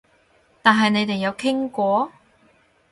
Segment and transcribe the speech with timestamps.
[0.63, 2.11] 但係你哋有傾過？